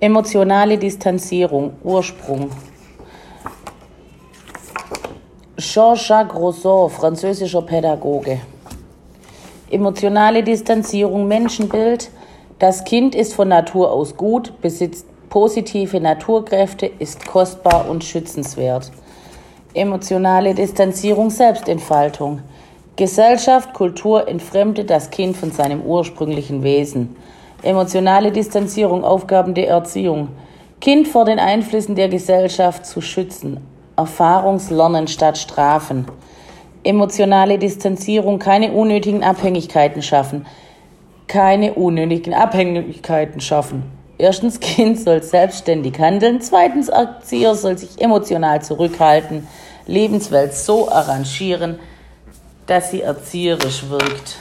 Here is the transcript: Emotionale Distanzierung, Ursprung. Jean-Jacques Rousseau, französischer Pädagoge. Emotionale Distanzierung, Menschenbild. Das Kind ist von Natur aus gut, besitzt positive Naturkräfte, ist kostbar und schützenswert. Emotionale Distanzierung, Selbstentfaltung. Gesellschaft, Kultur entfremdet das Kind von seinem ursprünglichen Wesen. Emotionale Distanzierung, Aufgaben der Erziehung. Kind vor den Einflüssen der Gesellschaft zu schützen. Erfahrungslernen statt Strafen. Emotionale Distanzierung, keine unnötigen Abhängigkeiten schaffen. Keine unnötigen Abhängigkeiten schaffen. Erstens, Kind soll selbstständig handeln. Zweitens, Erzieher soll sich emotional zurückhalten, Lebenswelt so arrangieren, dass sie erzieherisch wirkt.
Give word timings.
Emotionale 0.00 0.78
Distanzierung, 0.78 1.72
Ursprung. 1.82 2.50
Jean-Jacques 5.56 6.36
Rousseau, 6.36 6.86
französischer 6.88 7.62
Pädagoge. 7.62 8.38
Emotionale 9.68 10.44
Distanzierung, 10.44 11.26
Menschenbild. 11.26 12.10
Das 12.60 12.84
Kind 12.84 13.16
ist 13.16 13.34
von 13.34 13.48
Natur 13.48 13.90
aus 13.90 14.16
gut, 14.16 14.60
besitzt 14.60 15.04
positive 15.30 16.00
Naturkräfte, 16.00 16.86
ist 16.86 17.26
kostbar 17.26 17.90
und 17.90 18.04
schützenswert. 18.04 18.92
Emotionale 19.74 20.54
Distanzierung, 20.54 21.30
Selbstentfaltung. 21.30 22.42
Gesellschaft, 22.94 23.74
Kultur 23.74 24.28
entfremdet 24.28 24.90
das 24.90 25.10
Kind 25.10 25.36
von 25.36 25.50
seinem 25.50 25.82
ursprünglichen 25.82 26.62
Wesen. 26.62 27.16
Emotionale 27.62 28.30
Distanzierung, 28.30 29.02
Aufgaben 29.02 29.52
der 29.52 29.68
Erziehung. 29.68 30.28
Kind 30.80 31.08
vor 31.08 31.24
den 31.24 31.40
Einflüssen 31.40 31.96
der 31.96 32.08
Gesellschaft 32.08 32.86
zu 32.86 33.00
schützen. 33.00 33.66
Erfahrungslernen 33.96 35.08
statt 35.08 35.38
Strafen. 35.38 36.06
Emotionale 36.84 37.58
Distanzierung, 37.58 38.38
keine 38.38 38.70
unnötigen 38.70 39.24
Abhängigkeiten 39.24 40.02
schaffen. 40.02 40.46
Keine 41.26 41.74
unnötigen 41.74 42.32
Abhängigkeiten 42.32 43.40
schaffen. 43.40 43.82
Erstens, 44.18 44.60
Kind 44.60 45.00
soll 45.00 45.20
selbstständig 45.24 45.98
handeln. 45.98 46.40
Zweitens, 46.40 46.88
Erzieher 46.88 47.56
soll 47.56 47.76
sich 47.76 48.00
emotional 48.00 48.62
zurückhalten, 48.62 49.48
Lebenswelt 49.86 50.54
so 50.54 50.88
arrangieren, 50.88 51.80
dass 52.66 52.92
sie 52.92 53.02
erzieherisch 53.02 53.88
wirkt. 53.90 54.36